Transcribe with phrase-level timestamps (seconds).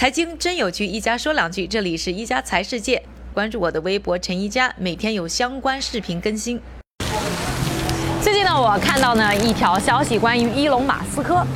[0.00, 1.66] 财经真有趣，一家说两句。
[1.66, 3.02] 这里是一家财世界，
[3.34, 6.58] 关注我的微博陈一家，每天有相关视频更新。
[8.22, 11.46] 最近呢，我看到呢一条消息，关于伊隆马斯克。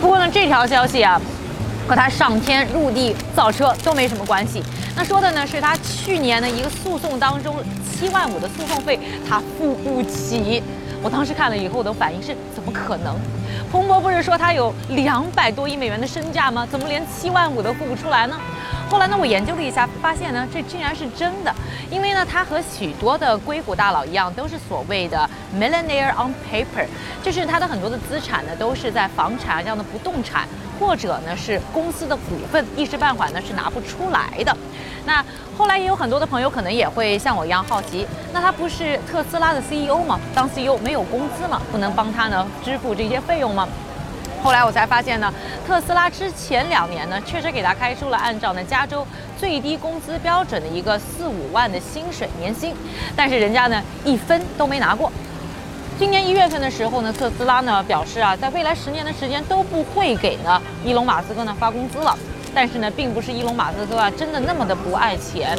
[0.00, 1.20] 不过呢，这条消息啊，
[1.86, 4.60] 和他上天入地造车都没什么关系。
[4.96, 7.54] 那说的呢是他去年的一个诉讼当中，
[7.88, 8.98] 七万五的诉讼费
[9.28, 10.60] 他付不起。
[11.02, 13.14] 我当时看了以后我的反应是：怎么可能？
[13.70, 16.66] 彭博不是说他有两百多亿美元的身价吗？
[16.70, 18.38] 怎么连七万五都付不出来呢？
[18.90, 21.54] 后来呢，我研究了一下，发现呢，这竟然是真的。
[21.90, 26.86] 因为呢，他和许多的硅谷大佬一样，都是所谓的 millionaire on paper，
[27.22, 34.56] 就是他的很多的资产呢，都是在房产这样的不动产，或者呢是公司的股份，一时半会呢是拿不出来的。
[35.04, 35.24] 那
[35.56, 40.20] 后来也有很多的朋友可能也会像我一样好奇，那他不是特斯拉的 CEO 吗？
[40.34, 41.60] 当 CEO 没有工资吗？
[41.72, 43.66] 不能帮他呢支付这些费用吗？
[44.40, 45.34] 后来我才发现呢，
[45.66, 49.04] 特斯拉之前两年呢，确实给他开出了按照呢加州
[49.36, 52.72] 最低工资标准的一个四五万的薪水年薪，
[53.16, 55.10] 但是人家呢一分都没拿过。
[55.98, 62.16] 今年一月份的时候呢，特斯拉呢表示啊，在未来十年的时间都不会给呢伊隆马斯克呢发工资了。
[62.54, 65.58] 但是呢，并不是伊隆马斯克啊真的那么的不爱钱，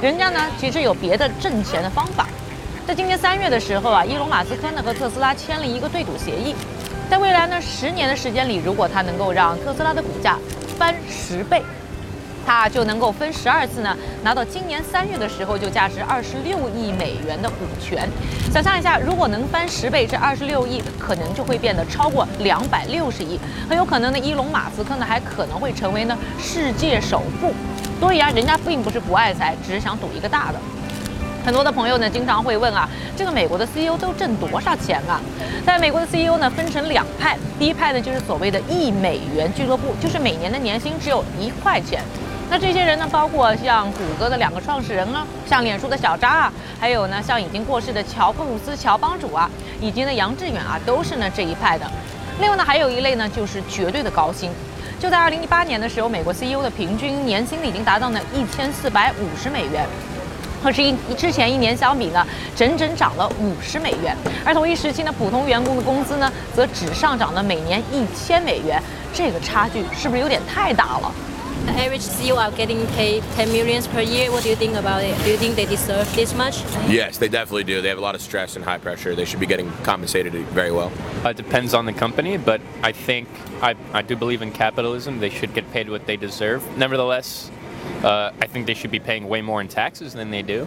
[0.00, 2.28] 人家呢其实有别的挣钱的方法。
[2.86, 6.54] 在今年三月的时候啊，伊隆马斯克呢和特斯拉签了一个对赌协议。
[7.10, 10.38] 在未来呢十年的时间里，如果他能够让特斯拉的股价
[10.78, 11.64] 翻十倍，
[12.46, 18.08] 他就能够分十二次呢拿到今年三月的时候就价值二十六亿美元的股权。
[18.52, 27.52] 想象一下，如果能翻十倍，这二十六亿可能就会变得超过两百六十亿，很有可能呢，伊隆马斯克呢还可能会成为呢世界首富。
[28.00, 30.58] 所以啊，人家并不是不爱财，只是想赌一个大的。
[31.44, 35.20] 很多的朋友呢，经常会问啊，这个美国的 CEO 都挣多少钱啊？
[35.64, 42.02] 在美国的 CEO 呢，分成两派，第一派呢就是所谓的亿美元俱乐部，就是每年的年薪只有一块钱。
[42.52, 49.48] 那这些人呢，包括像谷歌的两个创始人啊，像脸书的小扎啊，还有呢像已经过世的乔布斯乔帮主啊，
[49.80, 51.88] 以及呢杨致远啊，都是呢这一派的。
[52.40, 54.50] 另外呢，还有一类呢，就是绝对的高薪。
[54.98, 59.86] 就在二零一八年的时候，美国 CEO 的平均年薪已经达到呢一千四百五十美元。
[60.60, 62.26] 和之一之前一年相比呢，
[62.56, 68.82] 整整涨了五十美元，而同一时期呢，普通员工的工资呢，则只上涨了每年一千美元，
[69.14, 71.12] 这个差距是不是有点太大了
[71.66, 74.30] ？The average CEO are getting paid 10 millions per year.
[74.30, 75.16] What do you think about it?
[75.24, 76.62] Do you think they deserve this much?
[76.88, 77.82] Yes, they definitely do.
[77.82, 79.14] They have a lot of stress and high pressure.
[79.14, 80.92] They should be getting compensated very well.
[81.24, 83.28] Uh, it depends on the company, but I think
[83.62, 85.20] I, I do believe in capitalism.
[85.20, 86.64] They should get paid what they deserve.
[86.76, 87.50] Nevertheless,
[88.04, 90.66] uh, I think they should be paying way more in taxes than they do.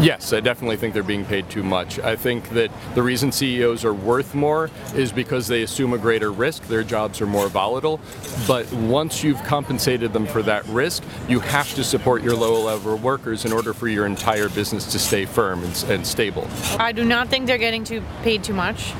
[0.00, 1.98] Yes, I definitely think they're being paid too much.
[1.98, 6.32] I think that the reason CEOs are worth more is because they assume a greater
[6.32, 6.66] risk.
[6.66, 8.00] Their jobs are more volatile.
[8.46, 12.96] But once you've compensated them for that risk, you have to support your low level
[12.96, 16.48] workers in order for your entire business to stay firm and, and stable.
[16.78, 18.92] I do not think they're getting too paid too much.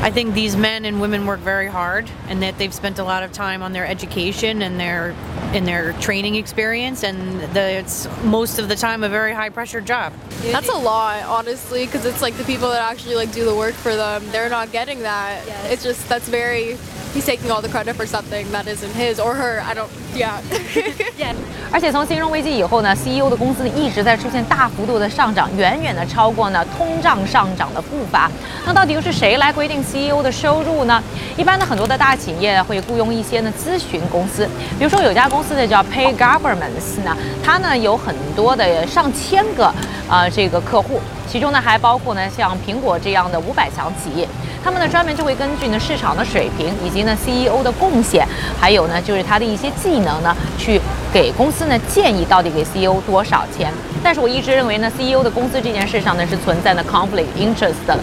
[0.00, 3.24] I think these men and women work very hard and that they've spent a lot
[3.24, 5.14] of time on their education and their
[5.52, 9.80] in their training experience and the, it's most of the time a very high pressure
[9.80, 10.12] job.
[10.42, 13.74] That's a lot, honestly, because it's like the people that actually like do the work
[13.74, 15.44] for them, they're not getting that.
[15.46, 15.72] Yes.
[15.72, 16.78] It's just that's very
[17.14, 19.60] he's taking all the credit for something that isn't his or her.
[19.60, 20.40] I don't yeah.
[21.18, 21.34] yeah.
[21.70, 28.30] 而且从金融危机以后呢，CEO 的工资一直在出现大幅度的上涨，远远的超过呢通胀上涨的步伐。
[28.64, 31.02] 那到底又是谁来规定 CEO 的收入呢？
[31.36, 34.48] 一般的很多的大企业会雇佣一些呢咨询公司，
[34.78, 39.72] 比如说有家公司呢叫 Pay Governments 呢，它呢有很多的上千个
[40.08, 44.26] 啊这个客户，其中呢还包括呢像苹果这样的五百强企业。
[44.64, 48.26] 他们呢专门就会根据呢市场的水平，以及呢 CEO 的贡献，
[48.60, 50.80] 还有呢就是他的一些技能呢，去
[51.12, 53.72] 给公司呢建议到底给 CEO 多少钱。
[54.02, 57.98] 但是我一直认为呢 CEO 的工资这件事上呢是存在呢 conflict interest 的。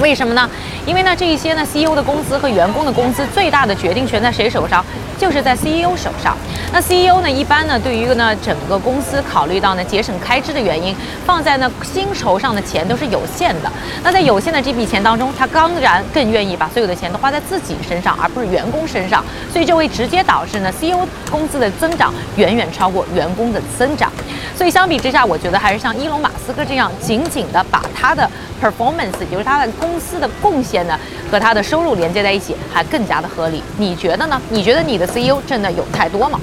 [0.00, 0.48] 为什么呢？
[0.86, 4.82] 因为呢，这一些呢，CEO 的工资和员工的工资最大的决定权在谁手上？
[5.18, 6.34] 就是在 CEO 手上。
[6.72, 10.94] 那 CEO 呢，一般呢，对于呢整个公司考虑到呢节省开支的原因，
[11.26, 13.70] 放在呢薪酬上的钱都是有限的。
[14.04, 19.24] 那在有限的这笔钱当中，他当然更愿意把所有的钱都花在自己身上，而不是员工身上。
[19.52, 24.12] 所以就会直接导致呢 CEO 工资的增长远远超过员工的增长。
[24.56, 28.30] 所以相比之下，我觉得还是像伊隆马斯克这样紧紧的把他的
[28.62, 30.96] performance，也就是他的公司的贡献呢，
[31.32, 33.60] 和他的收入连接在一起，还更加的合理。
[33.76, 34.40] 你觉得呢？
[34.50, 36.38] 你觉得你的 CEO 挣的有太多吗？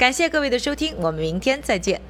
[0.00, 2.00] 感谢各位的收听，我们明天再见。